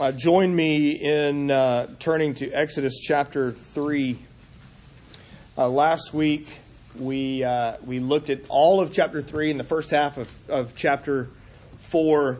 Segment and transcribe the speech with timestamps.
[0.00, 4.18] uh, join me in uh, turning to Exodus chapter 3.
[5.58, 6.48] Uh, last week,
[6.98, 10.74] we, uh, we looked at all of chapter 3 and the first half of, of
[10.74, 11.28] chapter
[11.80, 12.38] 4.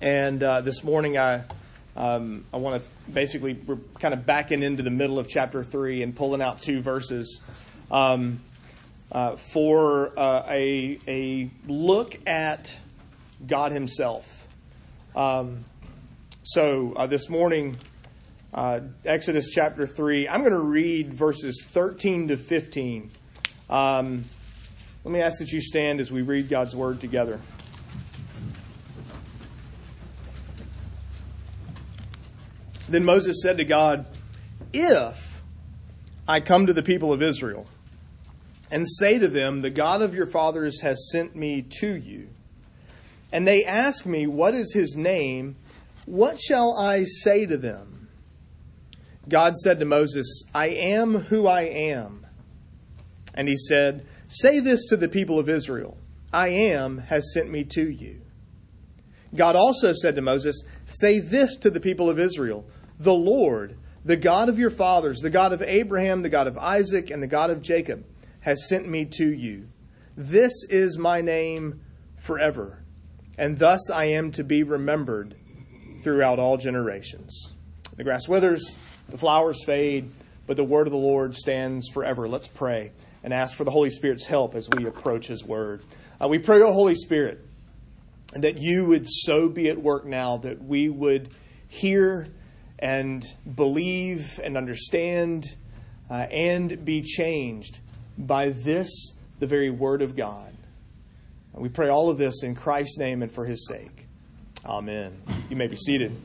[0.00, 1.42] And uh, this morning, I,
[1.94, 6.02] um, I want to basically, we're kind of backing into the middle of chapter 3
[6.02, 7.42] and pulling out two verses
[7.90, 8.40] um,
[9.12, 12.74] uh, for a, a look at
[13.46, 14.46] God Himself.
[15.14, 15.64] Um,
[16.48, 17.76] so uh, this morning,
[18.54, 23.10] uh, Exodus chapter 3, I'm going to read verses 13 to 15.
[23.68, 24.24] Um,
[25.04, 27.38] let me ask that you stand as we read God's word together.
[32.88, 34.06] Then Moses said to God,
[34.72, 35.42] If
[36.26, 37.66] I come to the people of Israel
[38.70, 42.30] and say to them, The God of your fathers has sent me to you,
[43.30, 45.56] and they ask me, What is his name?
[46.08, 48.08] What shall I say to them?
[49.28, 52.26] God said to Moses, I am who I am.
[53.34, 55.98] And he said, Say this to the people of Israel
[56.32, 58.22] I am has sent me to you.
[59.34, 62.64] God also said to Moses, Say this to the people of Israel
[62.98, 67.10] The Lord, the God of your fathers, the God of Abraham, the God of Isaac,
[67.10, 68.06] and the God of Jacob,
[68.40, 69.68] has sent me to you.
[70.16, 71.82] This is my name
[72.16, 72.82] forever,
[73.36, 75.34] and thus I am to be remembered
[76.02, 77.48] throughout all generations.
[77.96, 78.76] The grass withers,
[79.08, 80.10] the flowers fade,
[80.46, 82.28] but the word of the Lord stands forever.
[82.28, 85.82] Let's pray and ask for the Holy Spirit's help as we approach His word.
[86.20, 87.44] Uh, we pray, O Holy Spirit,
[88.32, 91.30] that you would so be at work now that we would
[91.68, 92.26] hear
[92.78, 95.46] and believe and understand
[96.10, 97.80] uh, and be changed
[98.16, 100.54] by this, the very word of God.
[101.52, 103.97] We pray all of this in Christ's name and for His sake.
[104.64, 105.16] Amen.
[105.48, 106.16] You may be seated.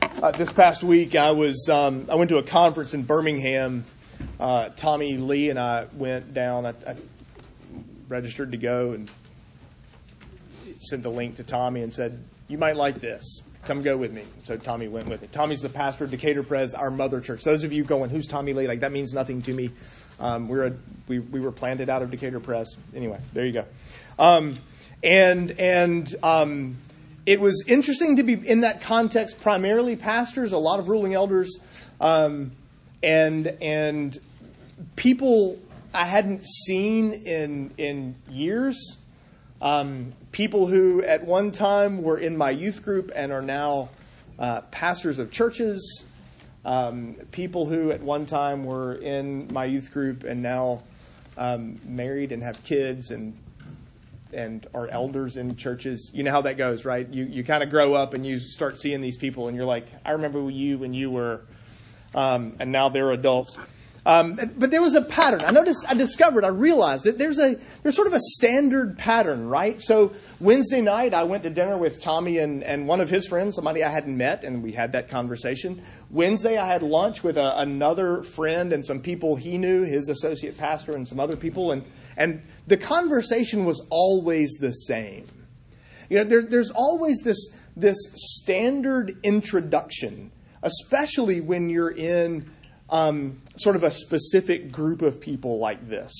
[0.00, 3.84] Uh, this past week, I was um, I went to a conference in Birmingham.
[4.40, 6.66] Uh, Tommy Lee and I went down.
[6.66, 6.96] I, I,
[8.08, 9.10] registered to go and
[10.78, 13.42] sent a link to Tommy and said, "You might like this.
[13.64, 15.28] Come go with me." So Tommy went with me.
[15.30, 17.44] Tommy's the pastor of Decatur Pres, our mother church.
[17.44, 19.70] Those of you going, "Who's Tommy Lee?" Like that means nothing to me.
[20.18, 20.72] Um, we're a,
[21.06, 22.76] we we were planted out of Decatur Pres.
[22.94, 23.64] Anyway, there you go.
[24.18, 24.58] Um,
[25.02, 26.76] and and um,
[27.26, 29.40] it was interesting to be in that context.
[29.40, 31.58] Primarily pastors, a lot of ruling elders,
[32.00, 32.52] um,
[33.02, 34.18] and and
[34.96, 35.58] people
[35.94, 38.96] I hadn't seen in in years.
[39.60, 43.88] Um, people who at one time were in my youth group and are now
[44.38, 46.04] uh, pastors of churches.
[46.64, 50.82] Um, people who at one time were in my youth group and now
[51.36, 53.36] um, married and have kids and
[54.32, 56.10] and our elders in churches.
[56.12, 57.08] You know how that goes, right?
[57.12, 59.86] You you kind of grow up and you start seeing these people, and you're like,
[60.04, 61.42] I remember you when you were,
[62.14, 63.56] um, and now they're adults.
[64.06, 65.40] Um, but there was a pattern.
[65.44, 69.48] I noticed, I discovered, I realized that there's a there's sort of a standard pattern,
[69.48, 69.82] right?
[69.82, 73.56] So Wednesday night, I went to dinner with Tommy and, and one of his friends,
[73.56, 75.82] somebody I hadn't met, and we had that conversation.
[76.10, 80.56] Wednesday, I had lunch with a, another friend and some people he knew, his associate
[80.56, 81.84] pastor, and some other people, and
[82.16, 85.24] and the conversation was always the same.
[86.08, 90.32] You know, there, there's always this this standard introduction,
[90.62, 92.50] especially when you're in
[92.90, 96.12] um, sort of a specific group of people like this.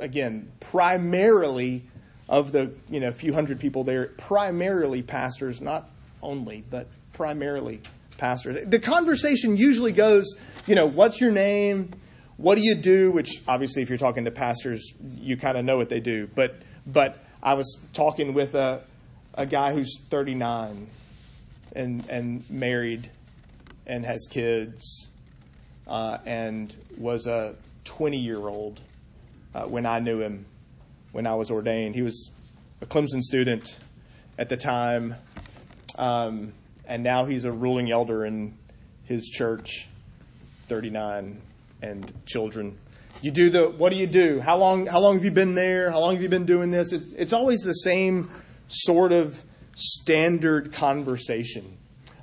[0.00, 1.84] Again, primarily
[2.28, 5.88] of the you know few hundred people there, primarily pastors, not
[6.20, 7.80] only, but primarily
[8.16, 8.64] pastors.
[8.66, 11.92] The conversation usually goes, you know, what's your name?
[12.36, 13.12] What do you do?
[13.12, 16.28] Which obviously, if you're talking to pastors, you kind of know what they do.
[16.34, 16.56] But
[16.86, 18.82] but I was talking with a
[19.34, 20.86] a guy who's 39
[21.74, 23.10] and and married
[23.86, 25.06] and has kids
[25.86, 28.80] uh, and was a 20 year old
[29.54, 30.46] uh, when I knew him,
[31.12, 31.94] when I was ordained.
[31.94, 32.30] He was
[32.80, 33.76] a Clemson student
[34.38, 35.14] at the time,
[35.96, 36.52] um,
[36.86, 38.56] and now he's a ruling elder in
[39.04, 39.88] his church,
[40.66, 41.40] 39,
[41.82, 42.78] and children.
[43.22, 44.40] You do the what do you do?
[44.40, 45.90] How long how long have you been there?
[45.90, 46.92] How long have you been doing this?
[46.92, 48.30] It's, it's always the same
[48.68, 49.42] sort of
[49.74, 51.78] standard conversation.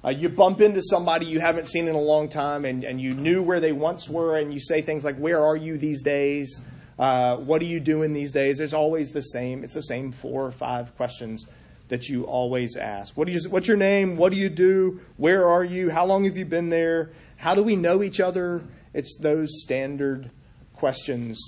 [0.06, 3.14] Uh, you bump into somebody you haven't seen in a long time and, and you
[3.14, 6.62] knew where they once were, and you say things like, Where are you these days?
[7.00, 8.58] Uh, what are you doing these days?
[8.58, 11.48] There's always the same, it's the same four or five questions
[11.94, 13.16] that you always ask.
[13.16, 14.18] What you, what's your name?
[14.18, 15.00] What do you do?
[15.18, 15.92] Where are you?
[15.92, 17.12] How long have you been there?
[17.38, 18.64] How do we know each other?
[18.96, 20.32] It's those standard
[20.74, 21.40] questions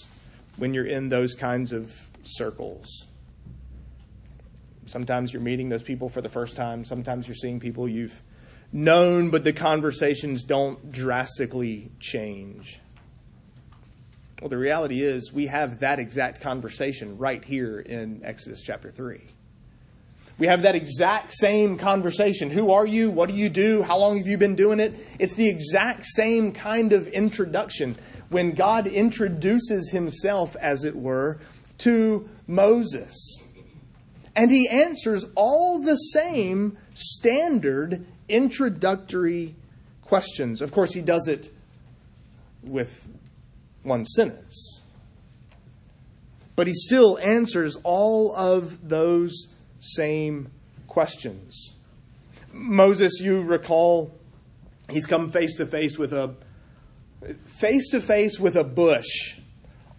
[0.57, 3.07] when you're in those kinds of circles.
[4.85, 6.85] Sometimes you're meeting those people for the first time.
[6.85, 8.21] Sometimes you're seeing people you've
[8.71, 12.79] known, but the conversations don't drastically change.
[14.39, 19.23] Well, the reality is we have that exact conversation right here in Exodus chapter 3.
[20.37, 22.49] We have that exact same conversation.
[22.49, 23.09] Who are you?
[23.09, 23.81] What do you do?
[23.83, 24.93] How long have you been doing it?
[25.17, 27.97] It's the exact same kind of introduction
[28.29, 31.39] when God introduces himself, as it were,
[31.79, 33.41] to Moses.
[34.35, 39.55] And he answers all the same standard introductory
[40.01, 40.61] questions.
[40.61, 41.53] Of course, he does it
[42.61, 43.07] with
[43.83, 44.81] one sentence.
[46.57, 49.47] But he still answers all of those
[49.93, 50.51] same
[50.87, 51.73] questions.
[52.51, 54.17] Moses, you recall,
[54.89, 56.35] he's come face to face with a
[57.45, 59.37] face to face with a bush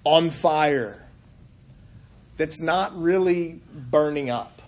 [0.05, 1.07] on fire
[2.37, 4.63] that's not really burning up.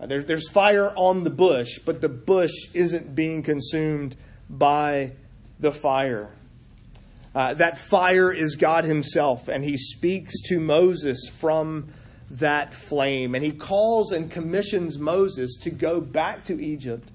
[0.00, 4.16] There, there's fire on the bush, but the bush isn't being consumed
[4.48, 5.12] by
[5.58, 6.30] the fire.
[7.34, 11.88] Uh, that fire is God Himself, and He speaks to Moses from
[12.30, 13.34] that flame.
[13.34, 17.10] And He calls and commissions Moses to go back to Egypt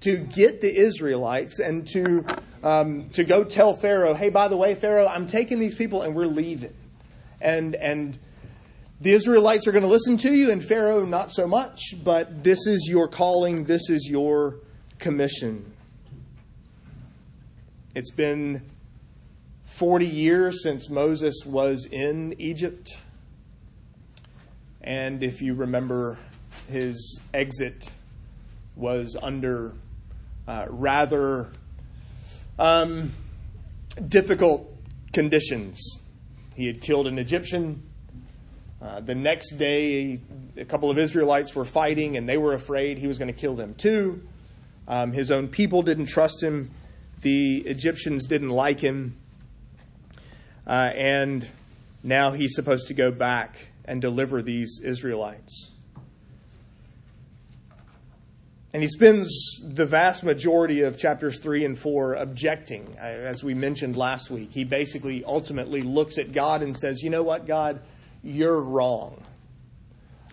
[0.00, 2.24] to get the Israelites and to,
[2.62, 6.14] um, to go tell Pharaoh, hey, by the way, Pharaoh, I'm taking these people and
[6.14, 6.74] we're leaving.
[7.40, 8.18] And, and
[9.00, 12.66] the Israelites are going to listen to you, and Pharaoh, not so much, but this
[12.66, 14.56] is your calling, this is your
[14.98, 15.72] commission.
[17.94, 18.62] It's been
[19.64, 22.90] 40 years since Moses was in Egypt.
[24.82, 26.18] And if you remember,
[26.68, 27.90] his exit
[28.76, 29.74] was under
[30.48, 31.50] uh, rather
[32.58, 33.12] um,
[34.08, 34.74] difficult
[35.12, 35.98] conditions.
[36.56, 37.82] He had killed an Egyptian.
[38.80, 40.20] Uh, the next day,
[40.56, 43.54] a couple of Israelites were fighting, and they were afraid he was going to kill
[43.54, 44.22] them too.
[44.88, 46.70] Um, his own people didn't trust him.
[47.20, 49.18] The Egyptians didn't like him.
[50.66, 51.46] Uh, and
[52.02, 55.70] now he's supposed to go back and deliver these Israelites.
[58.72, 63.52] And he spends the vast majority of chapters 3 and 4 objecting, uh, as we
[63.52, 64.52] mentioned last week.
[64.52, 67.80] He basically ultimately looks at God and says, You know what, God?
[68.22, 69.22] you're wrong.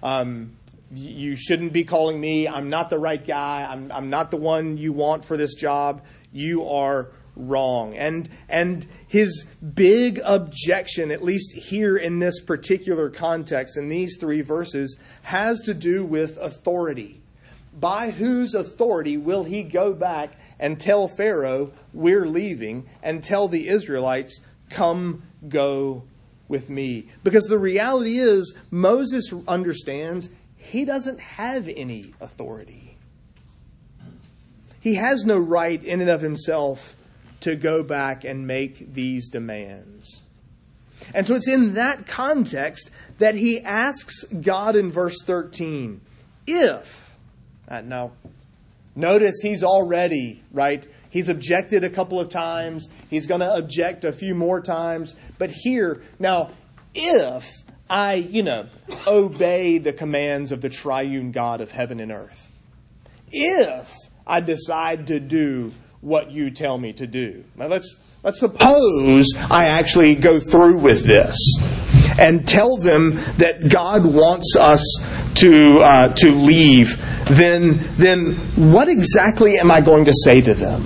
[0.04, 0.56] Um,
[0.94, 2.48] you shouldn't be calling me.
[2.48, 3.68] I'm not the right guy.
[3.70, 6.04] I'm, I'm not the one you want for this job.
[6.32, 7.96] You are wrong.
[7.96, 14.42] And, and his big objection, at least here in this particular context, in these three
[14.42, 17.22] verses, has to do with authority.
[17.80, 23.68] By whose authority will he go back and tell Pharaoh, we're leaving, and tell the
[23.68, 26.04] Israelites, come, go,
[26.48, 27.10] with me.
[27.24, 32.98] Because the reality is, Moses understands he doesn't have any authority.
[34.80, 36.96] He has no right in and of himself
[37.42, 40.24] to go back and make these demands.
[41.14, 42.90] And so it's in that context
[43.20, 46.02] that he asks God in verse 13,
[46.48, 47.16] if,
[47.68, 48.12] uh, now,
[48.96, 52.88] notice he's already, right, He's objected a couple of times.
[53.10, 55.16] He's going to object a few more times.
[55.38, 56.52] But here, now,
[56.94, 57.50] if
[57.90, 58.68] I, you know,
[59.06, 62.50] obey the commands of the triune God of heaven and earth,
[63.32, 63.94] if
[64.26, 67.44] I decide to do what you tell me to do.
[67.56, 71.38] Now let's let's suppose I actually go through with this
[72.20, 74.84] and tell them that God wants us
[75.36, 76.98] to uh, to leave.
[77.26, 78.34] Then then
[78.72, 80.84] what exactly am I going to say to them?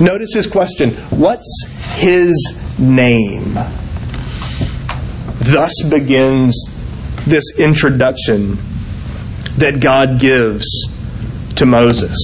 [0.00, 2.34] Notice his question What's his
[2.78, 3.54] name?
[5.42, 6.54] Thus begins
[7.26, 8.58] this introduction
[9.56, 10.66] that God gives
[11.56, 12.16] to Moses.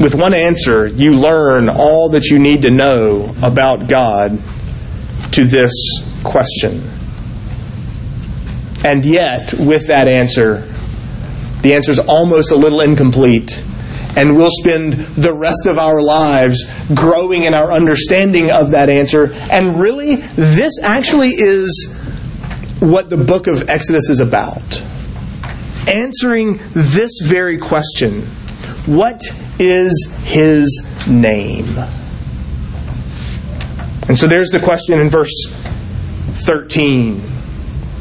[0.00, 4.38] With one answer, you learn all that you need to know about God
[5.32, 5.72] to this
[6.22, 6.82] question.
[8.84, 10.70] And yet, with that answer,
[11.62, 13.64] the answer is almost a little incomplete.
[14.16, 19.32] And we'll spend the rest of our lives growing in our understanding of that answer.
[19.50, 22.06] And really, this actually is
[22.80, 24.82] what the book of Exodus is about.
[25.88, 28.22] Answering this very question
[28.86, 29.20] What
[29.58, 31.66] is his name?
[34.08, 35.32] And so there's the question in verse
[36.46, 37.20] 13.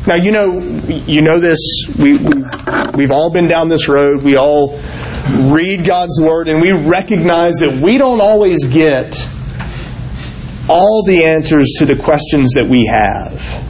[0.08, 1.60] Now you know you know this.
[1.98, 2.44] We, we
[2.94, 4.22] we've all been down this road.
[4.22, 4.80] We all
[5.52, 9.16] read God's word, and we recognize that we don't always get
[10.70, 13.65] all the answers to the questions that we have.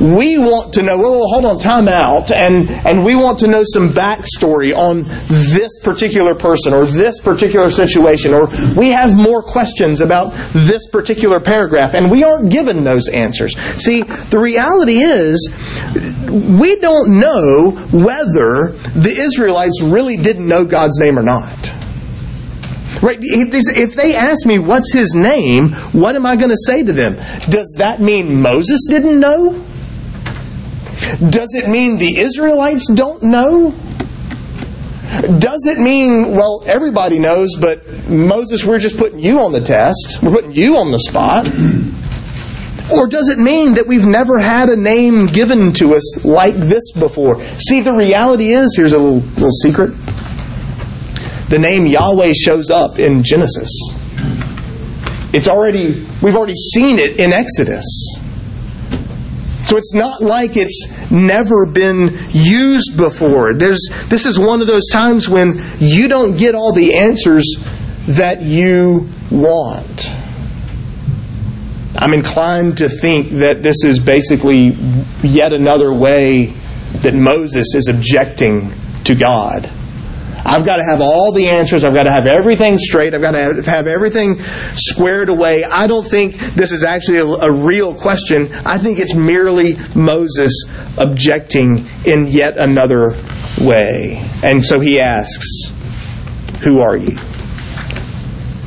[0.00, 3.62] We want to know, well, hold on, time out, and, and we want to know
[3.64, 10.00] some backstory on this particular person or this particular situation, or we have more questions
[10.00, 13.56] about this particular paragraph, and we aren't given those answers.
[13.56, 15.52] See, the reality is,
[16.30, 21.72] we don't know whether the Israelites really didn't know God's name or not.
[23.02, 23.18] Right?
[23.20, 27.14] If they ask me what's his name, what am I going to say to them?
[27.48, 29.64] Does that mean Moses didn't know?
[31.18, 33.70] Does it mean the Israelites don't know?
[35.38, 40.20] Does it mean, well, everybody knows, but Moses, we're just putting you on the test?
[40.22, 41.46] We're putting you on the spot?
[42.92, 46.92] Or does it mean that we've never had a name given to us like this
[46.92, 47.40] before?
[47.58, 49.90] See, the reality is here's a little, little secret
[51.50, 53.68] the name Yahweh shows up in Genesis.
[55.32, 57.84] It's already, we've already seen it in Exodus.
[59.64, 63.54] So it's not like it's never been used before.
[63.54, 67.44] There's, this is one of those times when you don't get all the answers
[68.06, 70.14] that you want.
[71.96, 74.76] I'm inclined to think that this is basically
[75.22, 76.54] yet another way
[77.02, 78.72] that Moses is objecting
[79.04, 79.70] to God.
[80.44, 81.84] I've got to have all the answers.
[81.84, 83.14] I've got to have everything straight.
[83.14, 85.64] I've got to have everything squared away.
[85.64, 88.48] I don't think this is actually a, a real question.
[88.64, 90.52] I think it's merely Moses
[90.98, 93.10] objecting in yet another
[93.60, 94.28] way.
[94.42, 95.46] And so he asks,
[96.62, 97.16] Who are you?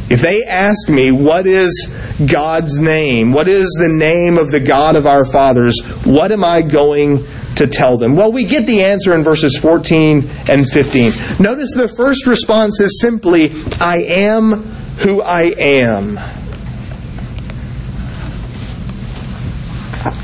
[0.09, 1.89] If they ask me, What is
[2.31, 3.31] God's name?
[3.31, 5.79] What is the name of the God of our fathers?
[6.03, 8.15] What am I going to tell them?
[8.15, 11.11] Well, we get the answer in verses 14 and 15.
[11.39, 14.63] Notice the first response is simply, I am
[14.99, 16.17] who I am.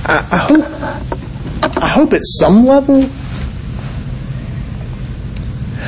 [0.05, 3.03] I, I, hope, I hope at some level,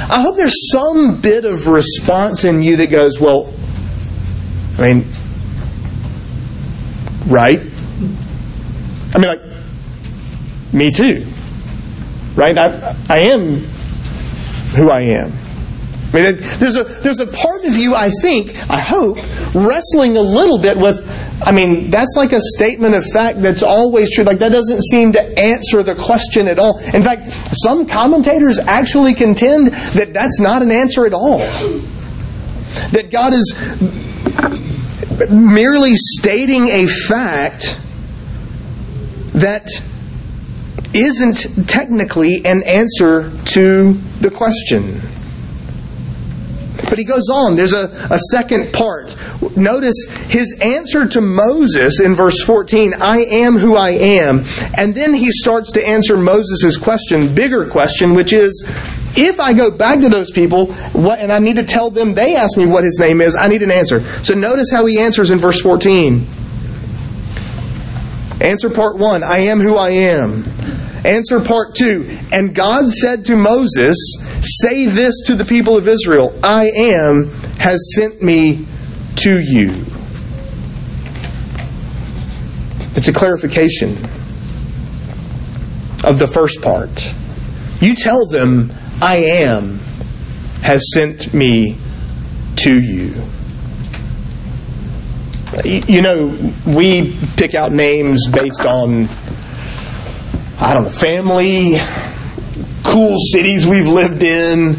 [0.09, 3.53] I hope there's some bit of response in you that goes, well,
[4.77, 5.05] I mean,
[7.27, 7.61] right?
[9.13, 9.41] I mean, like,
[10.73, 11.30] me too.
[12.35, 12.57] Right?
[12.57, 13.59] I, I am
[14.75, 15.33] who I am.
[16.13, 19.17] I mean, there's a, there's a part of you, I think, I hope,
[19.55, 20.97] wrestling a little bit with,
[21.41, 24.25] I mean, that's like a statement of fact that's always true.
[24.25, 26.79] Like, that doesn't seem to answer the question at all.
[26.93, 27.31] In fact,
[27.63, 31.39] some commentators actually contend that that's not an answer at all.
[32.91, 33.55] That God is
[35.29, 37.79] merely stating a fact
[39.33, 39.69] that
[40.93, 45.01] isn't technically an answer to the question.
[46.89, 47.55] But he goes on.
[47.55, 49.15] There's a, a second part.
[49.55, 49.95] Notice
[50.27, 54.43] his answer to Moses in verse 14 I am who I am.
[54.75, 58.67] And then he starts to answer Moses' question, bigger question, which is
[59.15, 62.35] if I go back to those people what, and I need to tell them, they
[62.35, 64.01] asked me what his name is, I need an answer.
[64.23, 66.27] So notice how he answers in verse 14.
[68.41, 70.43] Answer part one I am who I am.
[71.03, 72.17] Answer part two.
[72.31, 73.97] And God said to Moses,
[74.61, 78.65] Say this to the people of Israel I am has sent me
[79.17, 79.85] to you.
[82.95, 83.97] It's a clarification
[86.03, 87.13] of the first part.
[87.79, 89.79] You tell them, I am
[90.61, 91.77] has sent me
[92.57, 93.15] to you.
[95.65, 99.09] You know, we pick out names based on
[100.63, 101.77] I don't know, family,
[102.83, 104.75] cool cities we've lived in.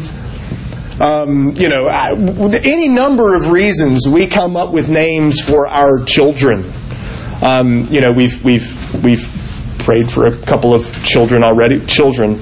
[1.01, 6.63] Um, you know, any number of reasons we come up with names for our children.
[7.41, 9.27] Um, you know, we've we've we've
[9.79, 11.85] prayed for a couple of children already.
[11.85, 12.39] Children,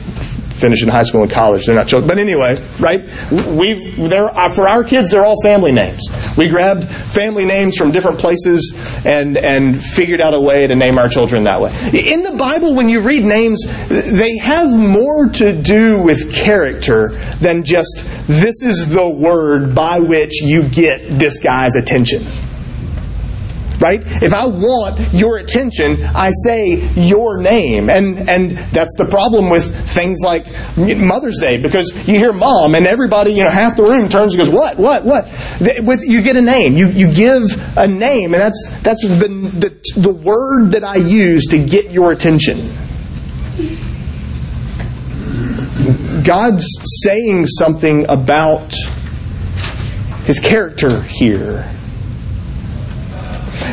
[0.61, 1.65] finishing high school and college.
[1.65, 2.07] They're not children.
[2.07, 3.01] But anyway, right?
[3.31, 6.07] We've, they're, uh, for our kids, they're all family names.
[6.37, 8.73] We grabbed family names from different places
[9.05, 11.71] and, and figured out a way to name our children that way.
[11.93, 17.63] In the Bible, when you read names, they have more to do with character than
[17.63, 22.25] just this is the word by which you get this guy's attention
[23.81, 24.01] right?
[24.21, 27.89] If I want your attention, I say your name.
[27.89, 30.45] And, and that's the problem with things like
[30.77, 34.43] Mother's Day because you hear mom and everybody, you know, half the room turns and
[34.43, 35.25] goes, what, what, what?
[35.59, 36.77] With, you get a name.
[36.77, 37.43] You, you give
[37.75, 42.11] a name and that's, that's the, the, the word that I use to get your
[42.11, 42.57] attention.
[46.23, 46.67] God's
[47.03, 48.73] saying something about
[50.25, 51.73] his character here.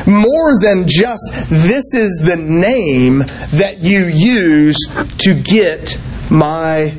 [0.07, 3.19] More than just this is the name
[3.53, 4.77] that you use
[5.19, 5.99] to get
[6.31, 6.95] my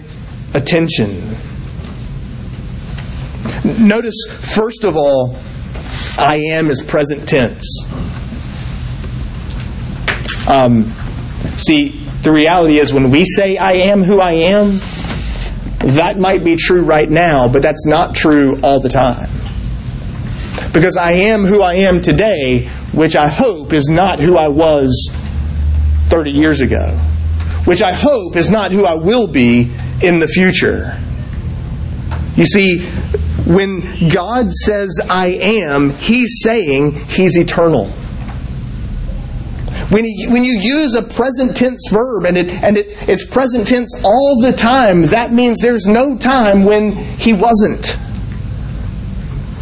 [0.54, 1.36] attention.
[3.80, 5.38] Notice, first of all,
[6.18, 7.66] I am is present tense.
[10.50, 10.86] Um,
[11.58, 14.80] see, the reality is when we say I am who I am,
[15.96, 19.30] that might be true right now, but that's not true all the time.
[20.74, 25.10] Because I am who I am today, which I hope is not who I was
[26.08, 26.98] 30 years ago,
[27.66, 30.98] which I hope is not who I will be in the future.
[32.36, 32.80] You see,
[33.46, 37.92] when God says I am, He's saying He's eternal.
[39.90, 43.68] When, he, when you use a present tense verb and, it, and it, it's present
[43.68, 47.98] tense all the time, that means there's no time when He wasn't.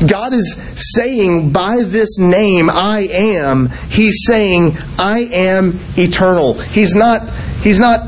[0.05, 0.55] God is
[0.93, 6.53] saying by this name, I am, He's saying, I am eternal.
[6.53, 7.29] He's not,
[7.61, 8.01] He's not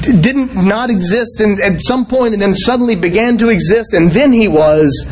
[0.00, 4.32] didn't not exist and at some point and then suddenly began to exist and then
[4.32, 5.08] he was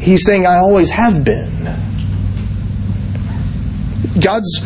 [0.00, 1.50] he's saying i always have been.
[4.20, 4.60] God's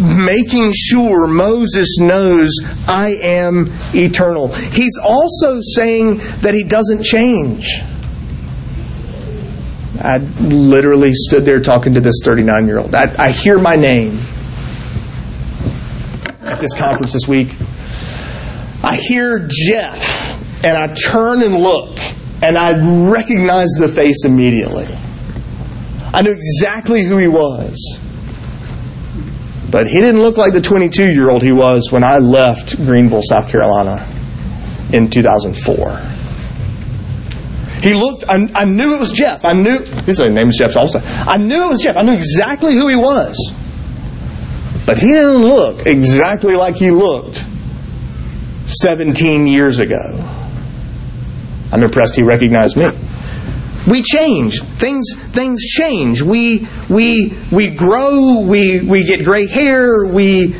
[0.00, 2.50] making sure moses knows
[2.88, 4.48] i am eternal.
[4.48, 7.82] He's also saying that he doesn't change
[10.00, 14.18] i literally stood there talking to this 39 year old I, I hear my name
[16.42, 17.54] at this conference this week
[18.84, 21.98] I hear Jeff, and I turn and look,
[22.42, 24.86] and I recognize the face immediately.
[26.12, 27.98] I knew exactly who he was.
[29.70, 33.22] But he didn't look like the 22 year old he was when I left Greenville,
[33.22, 34.06] South Carolina
[34.92, 36.13] in 2004.
[37.84, 39.44] He looked, I, I knew it was Jeff.
[39.44, 41.00] I knew, his name is Jeff also.
[41.04, 41.98] I knew it was Jeff.
[41.98, 43.36] I knew exactly who he was.
[44.86, 47.44] But he didn't look exactly like he looked
[48.64, 50.00] 17 years ago.
[51.72, 52.88] I'm impressed he recognized me.
[53.86, 54.62] We change.
[54.62, 56.22] Things things change.
[56.22, 60.56] We we we grow, we we get gray hair, we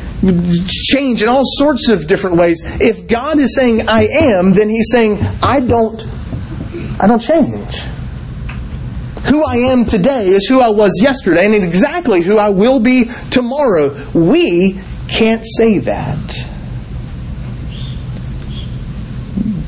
[0.91, 2.61] change in all sorts of different ways.
[2.79, 6.05] If God is saying I am, then he's saying I don't
[6.99, 7.81] I don't change.
[9.29, 13.05] Who I am today is who I was yesterday and exactly who I will be
[13.31, 13.95] tomorrow.
[14.13, 16.55] We can't say that.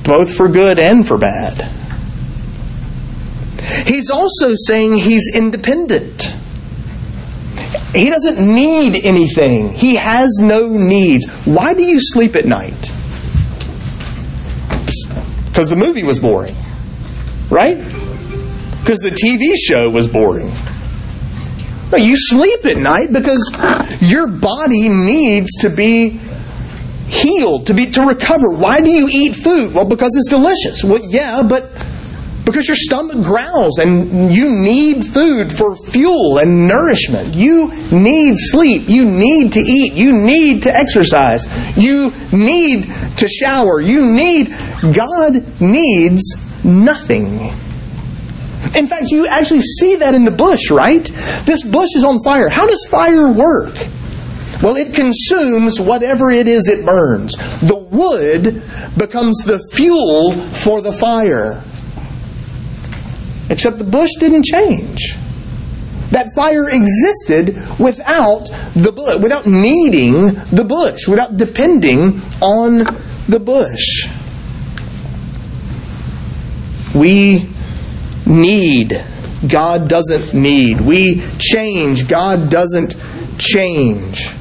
[0.08, 1.70] both for good and for bad.
[3.86, 6.36] He's also saying he's independent.
[7.94, 9.74] He doesn't need anything.
[9.74, 11.30] He has no needs.
[11.44, 12.92] Why do you sleep at night?
[15.46, 16.56] Because the movie was boring.
[17.50, 17.78] Right?
[18.80, 20.52] Because the TV show was boring.
[21.92, 23.42] No, you sleep at night because
[24.02, 26.20] your body needs to be
[27.08, 28.50] healed, to be to recover.
[28.50, 29.74] Why do you eat food?
[29.74, 30.84] Well, because it's delicious.
[30.84, 31.72] Well, yeah, but
[32.44, 37.36] because your stomach growls and you need food for fuel and nourishment.
[37.36, 38.88] You need sleep.
[38.88, 39.94] You need to eat.
[39.94, 41.46] You need to exercise.
[41.78, 42.86] You need
[43.18, 43.82] to shower.
[43.82, 44.48] You need
[44.94, 47.52] God needs nothing.
[48.76, 51.04] In fact, you actually see that in the bush, right?
[51.46, 52.50] This bush is on fire.
[52.50, 53.76] How does fire work?
[54.62, 57.36] Well, it consumes whatever it is it burns.
[57.62, 58.64] The wood
[58.98, 61.64] becomes the fuel for the fire.
[63.50, 65.16] Except the bush didn't change.
[66.12, 72.80] That fire existed without the bush, without needing the bush, without depending on
[73.28, 74.08] the bush.
[76.98, 77.48] We
[78.26, 79.04] need.
[79.48, 80.82] God doesn't need.
[80.82, 82.08] We change.
[82.08, 82.96] God doesn't
[83.38, 84.34] change.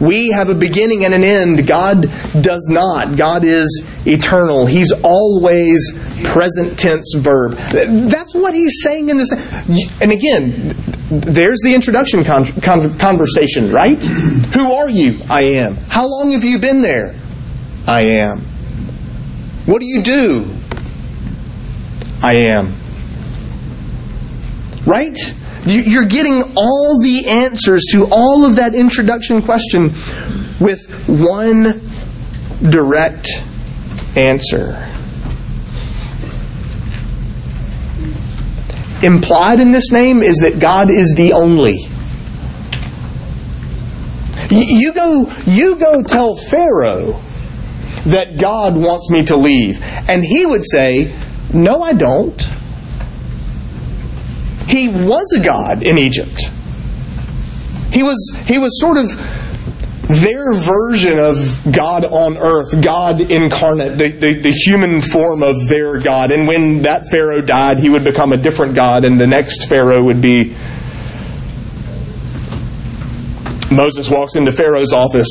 [0.00, 1.66] We have a beginning and an end.
[1.66, 2.02] God
[2.40, 3.16] does not.
[3.16, 4.64] God is eternal.
[4.64, 5.92] He's always
[6.24, 7.52] present tense verb.
[7.52, 9.30] That's what he's saying in this.
[10.00, 10.74] And again,
[11.10, 14.02] there's the introduction con- con- conversation, right?
[14.54, 15.20] Who are you?
[15.28, 15.74] I am.
[15.88, 17.14] How long have you been there?
[17.86, 18.38] I am.
[19.66, 20.59] What do you do?
[22.22, 22.74] I am.
[24.86, 25.16] Right?
[25.66, 29.94] You're getting all the answers to all of that introduction question
[30.58, 31.80] with one
[32.70, 33.28] direct
[34.16, 34.86] answer.
[39.02, 41.78] Implied in this name is that God is the only.
[44.50, 47.20] You go, you go tell Pharaoh
[48.06, 49.80] that God wants me to leave.
[50.08, 51.14] And he would say,
[51.52, 52.40] No, I don't.
[54.66, 56.50] He was a god in Egypt.
[57.92, 59.08] He was, he was sort of
[60.10, 61.36] their version of
[61.72, 66.32] God on earth, God incarnate, the, the, the, human form of their God.
[66.32, 70.02] And when that Pharaoh died, he would become a different God, and the next Pharaoh
[70.02, 70.56] would be.
[73.70, 75.28] Moses walks into Pharaoh's office.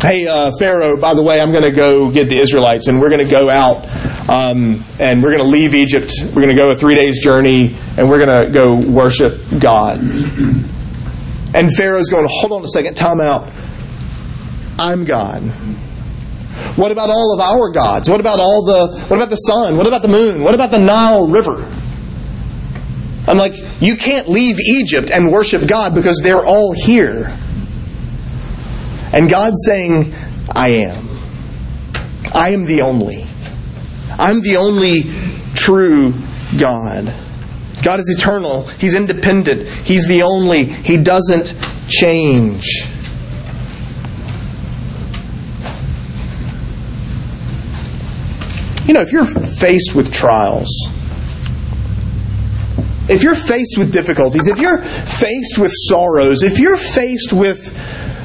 [0.00, 3.10] Hey, uh, Pharaoh, by the way, I'm going to go get the Israelites, and we're
[3.10, 3.84] going to go out
[4.28, 6.12] um, and we're going to leave Egypt.
[6.22, 10.00] We're going to go a three days journey, and we're going to go worship God.
[11.54, 13.50] And Pharaoh's going, hold on a second, time out.
[14.78, 15.42] I'm God.
[16.76, 18.10] What about all of our gods?
[18.10, 19.76] What about all the what about the sun?
[19.76, 20.42] What about the moon?
[20.42, 21.64] What about the Nile River?
[23.26, 27.36] I'm like, you can't leave Egypt and worship God because they're all here.
[29.12, 30.14] And God's saying,
[30.50, 31.08] I am.
[32.34, 33.26] I am the only.
[34.18, 35.04] I'm the only
[35.54, 36.12] true
[36.58, 37.14] God.
[37.82, 38.66] God is eternal.
[38.66, 39.68] He's independent.
[39.68, 40.64] He's the only.
[40.64, 41.54] He doesn't
[41.88, 42.64] change.
[48.86, 50.68] You know, if you're faced with trials,
[53.08, 57.74] if you're faced with difficulties, if you're faced with sorrows, if you're faced with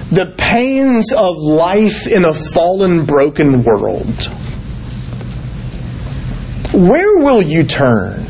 [0.10, 4.32] the pains of life in a fallen, broken world,
[6.74, 8.28] where will you turn?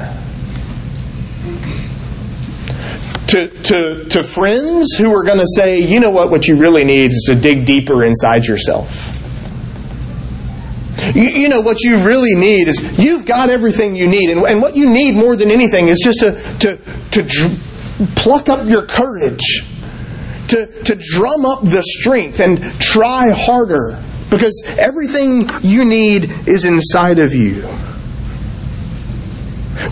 [3.33, 6.83] to, to, to friends who are going to say, you know what, what you really
[6.83, 9.09] need is to dig deeper inside yourself.
[11.15, 14.29] You, you, know, what you really need is you've got everything you need.
[14.29, 16.77] And, and what you need more than anything is just to, to,
[17.11, 19.63] to dr- pluck up your courage,
[20.49, 23.99] to, to drum up the strength and try harder.
[24.29, 27.67] Because everything you need is inside of you.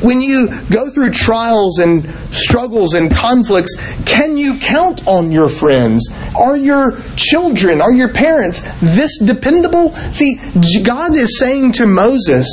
[0.02, 6.10] When you go through trials and struggles and conflicts, can you count on your friends?
[6.38, 9.92] Are your children, are your parents this dependable?
[10.12, 10.40] See,
[10.84, 12.48] God is saying to Moses,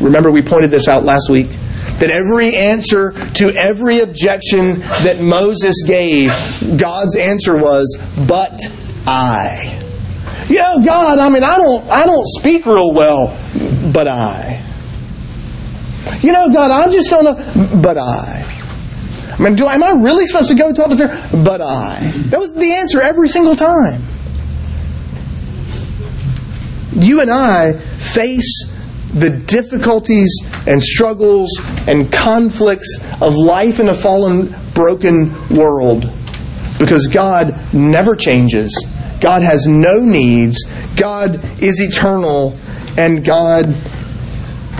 [0.00, 1.48] remember we pointed this out last week,
[1.98, 6.30] that every answer to every objection that Moses gave,
[6.76, 8.60] God's answer was, but
[9.06, 9.78] I.
[10.48, 13.38] You know, God, I mean, I don't, I don't speak real well,
[13.92, 14.62] but I.
[16.20, 17.80] You know, God, I'm just don't know.
[17.82, 18.44] But I.
[19.32, 21.44] I mean, do, am I really supposed to go talk to Pharaoh?
[21.44, 22.12] But I.
[22.26, 24.02] That was the answer every single time.
[26.92, 28.68] You and I face
[29.14, 30.30] the difficulties
[30.66, 31.50] and struggles
[31.86, 36.10] and conflicts of life in a fallen, broken world
[36.78, 38.86] because God never changes.
[39.20, 40.64] God has no needs.
[40.96, 42.58] God is eternal.
[42.98, 43.66] And God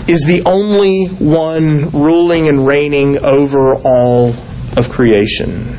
[0.07, 4.35] is the only one ruling and reigning over all
[4.75, 5.77] of creation.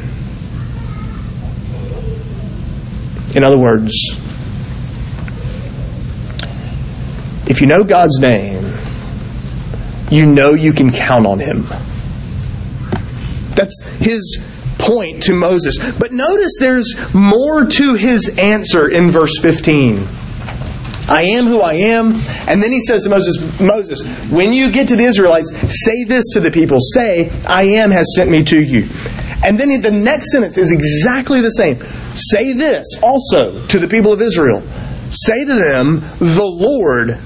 [3.34, 3.92] In other words,
[7.46, 8.72] if you know God's name,
[10.10, 11.64] you know you can count on Him.
[13.54, 14.42] That's His
[14.78, 15.76] point to Moses.
[15.98, 20.06] But notice there's more to His answer in verse 15.
[21.08, 22.14] I am who I am.
[22.48, 25.50] And then he says to Moses, Moses, when you get to the Israelites,
[25.84, 26.78] say this to the people.
[26.80, 28.88] Say, I am has sent me to you.
[29.44, 31.76] And then the next sentence is exactly the same.
[32.14, 34.62] Say this also to the people of Israel.
[35.10, 37.18] Say to them, the Lord,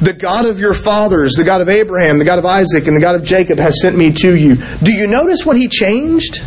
[0.00, 3.00] the God of your fathers, the God of Abraham, the God of Isaac, and the
[3.00, 4.56] God of Jacob has sent me to you.
[4.82, 6.42] Do you notice what he changed?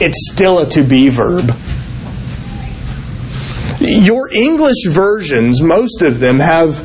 [0.00, 1.50] It's still a to be verb.
[3.80, 6.82] Your English versions, most of them, have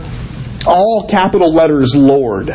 [0.67, 2.53] all capital letters Lord.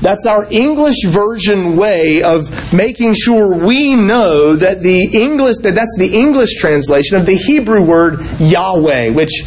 [0.00, 5.96] That's our English version way of making sure we know that the English that that's
[5.98, 9.44] the English translation of the Hebrew word Yahweh, which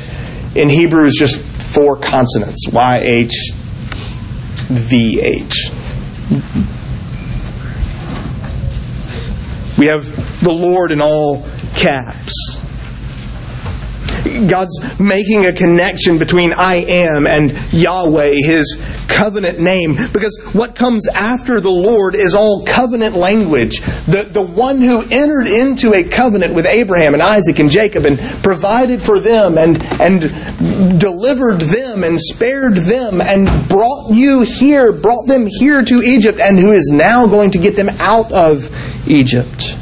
[0.55, 3.51] in Hebrew is just four consonants: Y H
[4.69, 5.71] V H.
[9.77, 12.60] We have the Lord in all caps.
[14.47, 21.07] God's making a connection between I am and Yahweh, his covenant name, because what comes
[21.07, 23.81] after the Lord is all covenant language.
[24.05, 28.19] The, the one who entered into a covenant with Abraham and Isaac and Jacob and
[28.43, 35.27] provided for them and, and delivered them and spared them and brought you here, brought
[35.27, 38.69] them here to Egypt, and who is now going to get them out of
[39.07, 39.75] Egypt.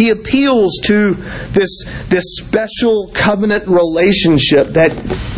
[0.00, 1.12] He appeals to
[1.50, 4.92] this, this special covenant relationship that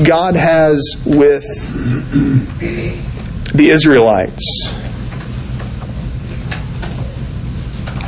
[0.07, 1.43] God has with
[3.53, 4.73] the Israelites.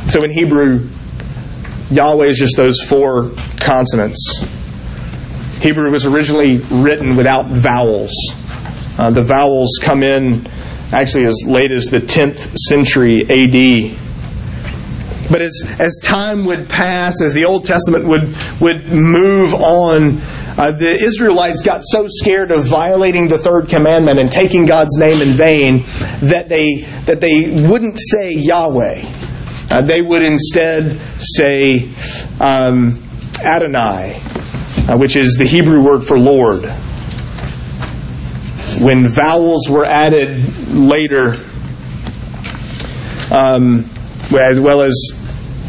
[0.07, 0.87] So in Hebrew,
[1.91, 4.41] Yahweh is just those four consonants.
[5.59, 8.13] Hebrew was originally written without vowels.
[8.97, 10.47] Uh, the vowels come in
[10.93, 14.04] actually as late as the 10th century AD.
[15.29, 20.21] But as, as time would pass, as the Old Testament would, would move on,
[20.57, 25.21] uh, the Israelites got so scared of violating the third commandment and taking God's name
[25.21, 25.83] in vain
[26.21, 29.03] that they, that they wouldn't say Yahweh.
[29.71, 31.89] Uh, they would instead say
[32.39, 32.97] um,
[33.43, 34.21] Adonai,
[34.87, 36.63] uh, which is the Hebrew word for Lord.
[38.79, 41.35] When vowels were added later,
[43.31, 43.89] um,
[44.33, 44.93] as well as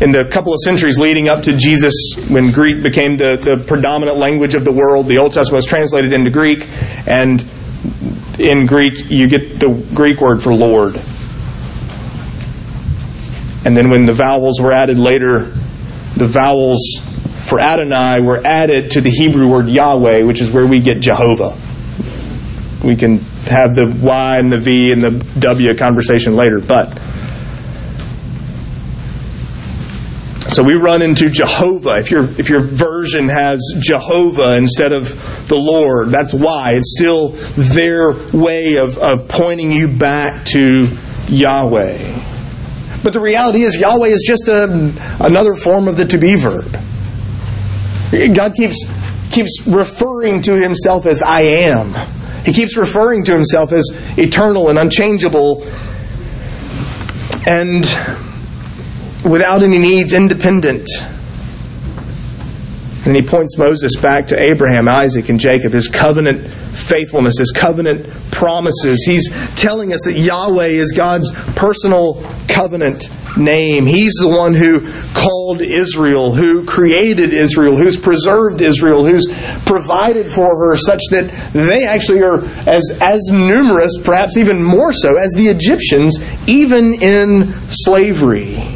[0.00, 1.94] in the couple of centuries leading up to Jesus,
[2.28, 6.12] when Greek became the, the predominant language of the world, the Old Testament was translated
[6.12, 6.66] into Greek,
[7.06, 7.44] and
[8.38, 10.96] in Greek, you get the Greek word for Lord.
[13.64, 15.40] And then when the vowels were added later,
[16.16, 16.80] the vowels
[17.46, 21.56] for Adonai were added to the Hebrew word Yahweh, which is where we get Jehovah.
[22.84, 27.00] We can have the Y and the V and the W conversation later, but
[30.56, 31.98] so we run into Jehovah.
[31.98, 35.10] If your if your version has Jehovah instead of
[35.48, 36.76] the Lord, that's why.
[36.76, 40.88] It's still their way of, of pointing you back to
[41.28, 42.22] Yahweh.
[43.04, 46.72] But the reality is Yahweh is just a, another form of the to be verb.
[48.34, 48.82] God keeps
[49.30, 51.92] keeps referring to himself as I am.
[52.46, 53.84] He keeps referring to himself as
[54.16, 55.66] eternal and unchangeable
[57.46, 57.84] and
[59.28, 60.88] without any needs, independent.
[63.06, 68.04] And he points Moses back to Abraham, Isaac, and Jacob, his covenant faithfulness, his covenant
[68.32, 69.04] promises.
[69.04, 73.86] He's telling us that Yahweh is God's personal covenant name.
[73.86, 74.80] He's the one who
[75.12, 79.28] called Israel, who created Israel, who's preserved Israel, who's
[79.66, 85.16] provided for her such that they actually are as, as numerous, perhaps even more so,
[85.16, 88.75] as the Egyptians, even in slavery.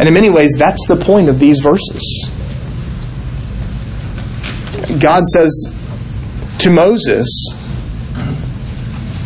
[0.00, 2.30] And in many ways, that's the point of these verses.
[4.98, 5.52] God says
[6.60, 7.28] to Moses,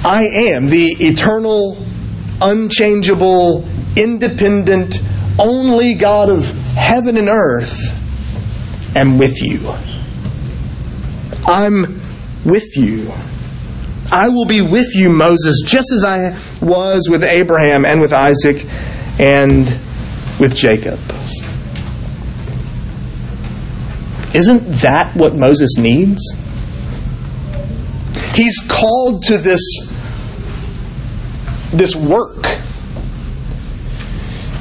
[0.04, 1.78] I am the eternal,
[2.42, 3.64] unchangeable,
[3.96, 5.00] independent,
[5.38, 7.78] only God of heaven and earth,
[8.96, 9.60] am with you.
[11.46, 12.00] I'm
[12.44, 13.12] with you.
[14.10, 18.66] I will be with you, Moses, just as I was with Abraham and with Isaac
[19.20, 19.68] and
[20.38, 20.99] with Jacob.
[24.35, 26.20] Isn't that what Moses needs?
[28.35, 29.62] He's called to this,
[31.73, 32.44] this work.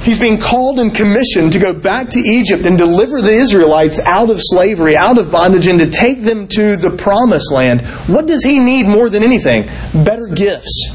[0.04, 4.30] He's being called and commissioned to go back to Egypt and deliver the Israelites out
[4.30, 7.82] of slavery, out of bondage, and to take them to the promised land.
[8.08, 9.64] What does he need more than anything?
[10.04, 10.94] Better gifts,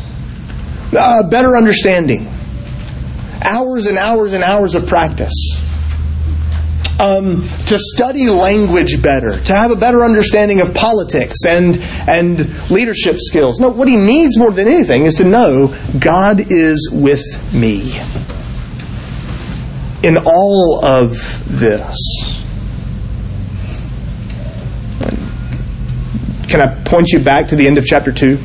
[0.96, 2.28] uh, better understanding,
[3.42, 5.34] hours and hours and hours of practice
[7.00, 11.76] um, to study language better, to have a better understanding of politics and,
[12.08, 13.60] and leadership skills.
[13.60, 17.22] No, what he needs more than anything is to know God is with
[17.54, 17.92] me
[20.02, 21.96] in all of this.
[26.48, 28.38] Can I point you back to the end of chapter 2?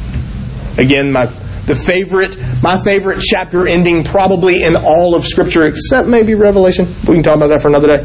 [0.78, 1.32] Again, my
[1.66, 6.88] the favorite, my favorite chapter ending probably in all of Scripture, except maybe Revelation.
[7.08, 8.04] We can talk about that for another day.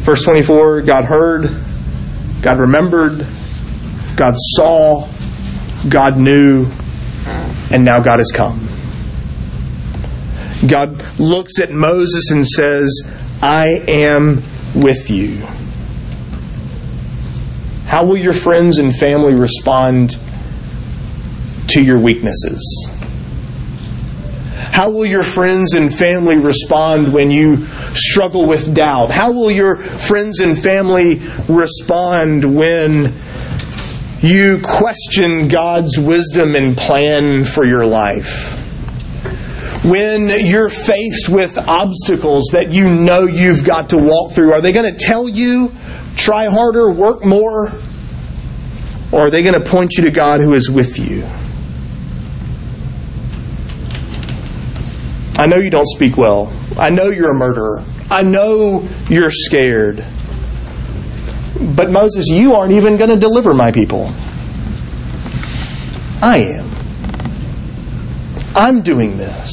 [0.00, 1.56] Verse 24 God heard,
[2.42, 3.26] God remembered,
[4.16, 5.08] God saw,
[5.88, 6.66] God knew,
[7.70, 8.68] and now God has come.
[10.66, 14.42] God looks at Moses and says, I am
[14.74, 15.46] with you.
[17.90, 20.16] How will your friends and family respond
[21.70, 22.88] to your weaknesses?
[24.54, 29.10] How will your friends and family respond when you struggle with doubt?
[29.10, 33.12] How will your friends and family respond when
[34.20, 38.56] you question God's wisdom and plan for your life?
[39.84, 44.72] When you're faced with obstacles that you know you've got to walk through, are they
[44.72, 45.72] going to tell you
[46.20, 47.72] try harder, work more?
[49.12, 51.24] Or are they going to point you to God who is with you?
[55.36, 56.52] I know you don't speak well.
[56.78, 57.82] I know you're a murderer.
[58.10, 60.04] I know you're scared.
[61.74, 64.12] But Moses, you aren't even going to deliver my people.
[66.22, 66.70] I am.
[68.54, 69.50] I'm doing this.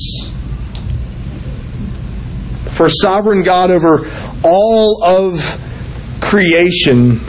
[2.72, 4.10] For sovereign God over
[4.44, 5.64] all of
[6.28, 7.22] creation,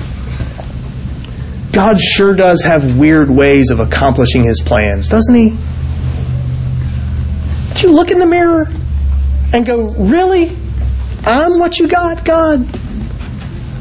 [1.73, 5.57] God sure does have weird ways of accomplishing his plans, doesn't he?
[7.75, 8.69] Do you look in the mirror
[9.53, 10.57] and go, Really?
[11.25, 12.67] I'm what you got, God?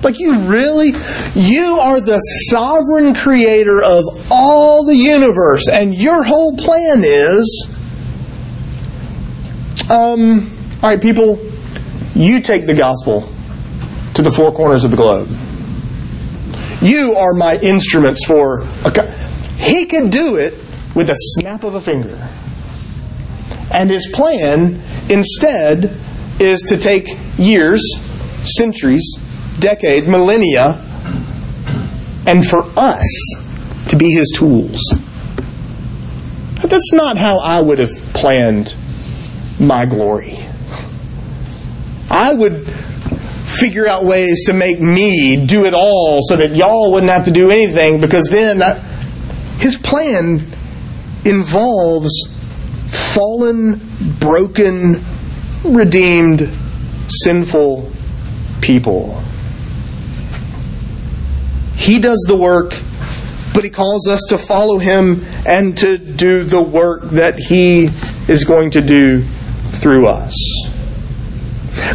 [0.04, 0.94] Like, you really,
[1.34, 7.76] you are the sovereign creator of all the universe, and your whole plan is,
[9.90, 11.40] um, all right, people,
[12.14, 13.34] you take the gospel
[14.18, 15.30] to the four corners of the globe.
[16.82, 18.62] You are my instruments for.
[18.84, 19.12] A,
[19.58, 20.56] he could do it
[20.96, 22.28] with a snap of a finger.
[23.72, 25.96] And his plan, instead,
[26.40, 27.82] is to take years,
[28.42, 29.20] centuries,
[29.60, 30.84] decades, millennia,
[32.26, 34.80] and for us to be his tools.
[36.64, 38.74] That's not how I would have planned
[39.60, 40.40] my glory.
[42.10, 42.68] I would
[43.60, 47.32] figure out ways to make me do it all so that y'all wouldn't have to
[47.32, 48.76] do anything because then I,
[49.60, 50.46] his plan
[51.26, 52.12] involves
[52.90, 53.82] fallen,
[54.20, 55.04] broken,
[55.64, 56.50] redeemed,
[57.08, 57.92] sinful
[58.62, 59.22] people.
[61.76, 62.72] He does the work,
[63.54, 67.90] but He calls us to follow Him and to do the work that He
[68.28, 69.24] is going to do
[69.72, 70.36] through us.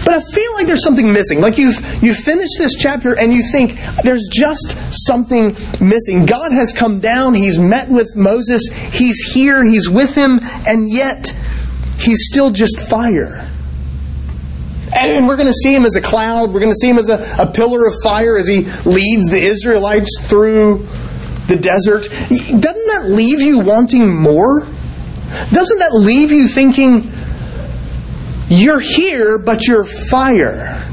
[0.05, 1.41] But I feel like there's something missing.
[1.41, 6.27] Like you've you finish this chapter and you think there's just something missing.
[6.27, 11.35] God has come down, he's met with Moses, he's here, he's with him, and yet
[11.99, 13.49] he's still just fire.
[14.95, 16.53] And we're going to see him as a cloud.
[16.53, 19.41] We're going to see him as a, a pillar of fire as he leads the
[19.41, 20.87] Israelites through
[21.49, 22.09] the desert.
[22.29, 24.67] Doesn't that leave you wanting more?
[25.51, 27.11] Doesn't that leave you thinking,
[28.53, 30.89] you're here, but you're fire?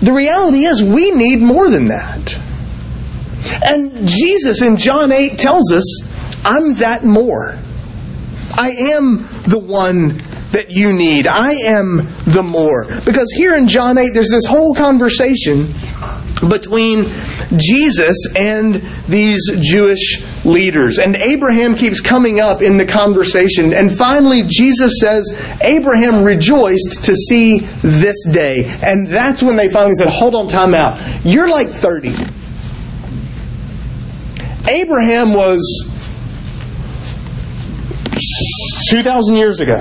[0.00, 2.38] The reality is, we need more than that.
[3.62, 5.84] And Jesus in John 8 tells us,
[6.44, 7.56] I'm that more.
[8.56, 10.18] I am the one
[10.52, 11.26] that you need.
[11.26, 12.86] I am the more.
[13.04, 15.72] Because here in John 8, there's this whole conversation
[16.48, 17.06] between
[17.56, 18.74] Jesus and
[19.08, 20.98] these Jewish leaders.
[20.98, 23.72] And Abraham keeps coming up in the conversation.
[23.72, 25.24] And finally, Jesus says,
[25.62, 28.64] Abraham rejoiced to see this day.
[28.82, 31.00] And that's when they finally said, Hold on, time out.
[31.24, 32.10] You're like 30.
[34.66, 35.90] Abraham was
[38.90, 39.78] 2,000 years ago.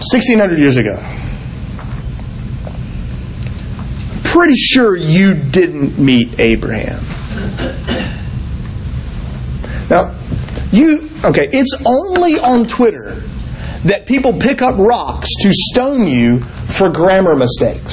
[0.00, 0.96] 1600 years ago.
[4.30, 7.02] Pretty sure you didn't meet Abraham.
[9.90, 10.14] Now,
[10.70, 13.16] you, okay, it's only on Twitter
[13.86, 17.92] that people pick up rocks to stone you for grammar mistakes.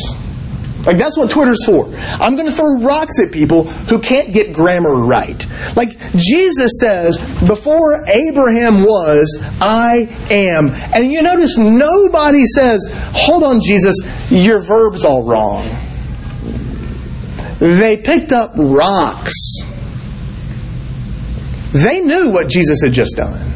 [0.86, 1.92] Like, that's what Twitter's for.
[1.96, 5.44] I'm going to throw rocks at people who can't get grammar right.
[5.76, 10.70] Like, Jesus says, before Abraham was, I am.
[10.94, 13.96] And you notice nobody says, hold on, Jesus,
[14.30, 15.68] your verb's all wrong.
[17.60, 19.34] They picked up rocks.
[21.74, 23.48] They knew what Jesus had just done.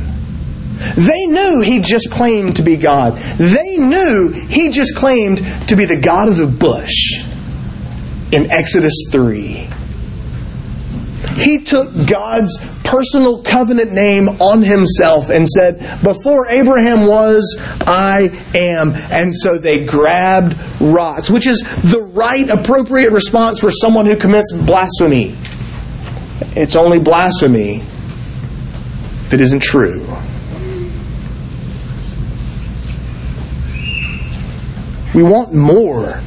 [0.95, 3.15] They knew he just claimed to be God.
[3.37, 5.37] They knew he just claimed
[5.67, 7.23] to be the God of the bush
[8.31, 9.69] in Exodus 3.
[11.41, 18.91] He took God's personal covenant name on himself and said, Before Abraham was, I am.
[19.11, 24.51] And so they grabbed rocks, which is the right, appropriate response for someone who commits
[24.51, 25.35] blasphemy.
[26.55, 27.83] It's only blasphemy
[29.29, 30.05] that isn't true.
[35.13, 36.21] We want more.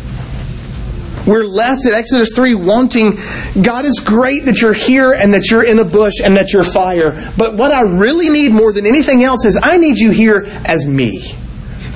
[1.26, 3.18] We're left at Exodus 3 wanting,
[3.62, 6.64] God, is great that you're here and that you're in a bush and that you're
[6.64, 7.32] fire.
[7.36, 10.86] But what I really need more than anything else is I need you here as
[10.86, 11.34] me.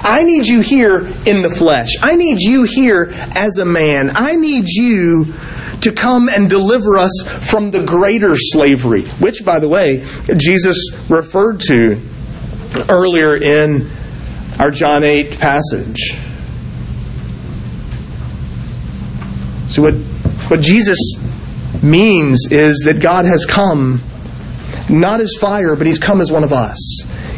[0.01, 1.91] I need you here in the flesh.
[2.01, 4.11] I need you here as a man.
[4.15, 5.35] I need you
[5.83, 7.13] to come and deliver us
[7.51, 10.05] from the greater slavery, which, by the way,
[10.37, 10.77] Jesus
[11.09, 12.01] referred to
[12.89, 13.91] earlier in
[14.59, 16.17] our John 8 passage.
[19.79, 20.99] What, what Jesus
[21.83, 24.03] means is that God has come
[24.89, 26.79] not as fire, but He's come as one of us.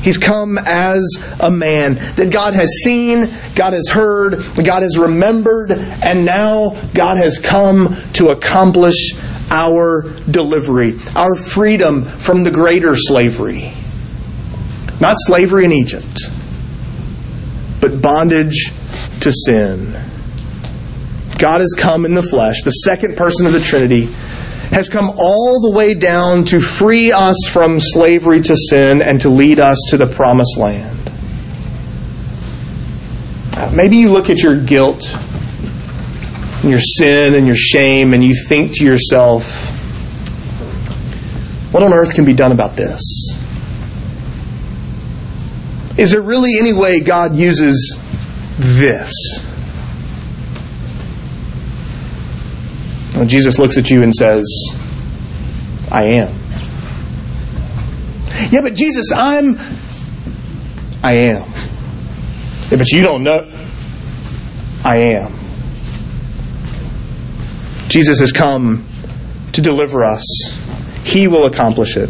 [0.02, 1.02] He's come as
[1.40, 4.32] a man that God has seen, God has heard,
[4.64, 9.12] God has remembered, and now God has come to accomplish
[9.50, 13.74] our delivery, our freedom from the greater slavery.
[15.00, 16.30] Not slavery in Egypt,
[17.80, 18.72] but bondage
[19.20, 20.09] to sin.
[21.40, 24.04] God has come in the flesh, the second person of the Trinity,
[24.70, 29.30] has come all the way down to free us from slavery to sin and to
[29.30, 30.98] lead us to the promised land.
[33.56, 35.16] Uh, maybe you look at your guilt
[36.60, 39.50] and your sin and your shame and you think to yourself,
[41.72, 43.00] what on earth can be done about this?
[45.96, 47.98] Is there really any way God uses
[48.58, 49.12] this?
[53.28, 54.44] Jesus looks at you and says,
[55.90, 56.34] I am.
[58.50, 59.56] Yeah, but Jesus, I'm.
[61.02, 61.48] I am.
[62.70, 63.50] Yeah, but you don't know.
[64.84, 65.32] I am.
[67.88, 68.86] Jesus has come
[69.52, 70.24] to deliver us.
[71.04, 72.08] He will accomplish it.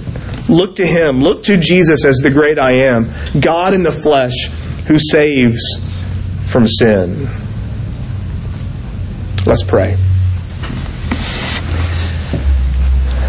[0.49, 1.23] Look to Him.
[1.23, 4.51] Look to Jesus as the great I am, God in the flesh
[4.87, 5.61] who saves
[6.49, 7.29] from sin.
[9.47, 9.97] Let's pray.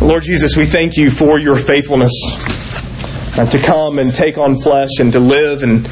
[0.02, 2.12] Lord Jesus, we thank you for your faithfulness
[3.38, 5.84] uh, to come and take on flesh and to live and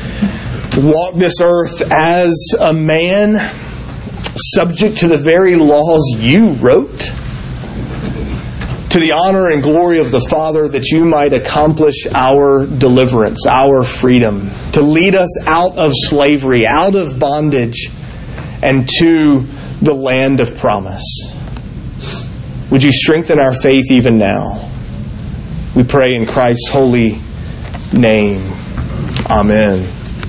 [0.84, 3.53] walk this earth as a man
[4.36, 7.14] subject to the very laws you wrote
[8.89, 13.84] to the honor and glory of the Father that you might accomplish our deliverance, our
[13.84, 17.91] freedom, to lead us out of slavery, out of bondage,
[18.64, 19.41] and to
[19.84, 21.05] the land of promise.
[22.72, 24.70] Would you strengthen our faith even now?
[25.76, 27.20] We pray in Christ's holy
[27.91, 28.53] name.
[29.30, 29.98] Amen.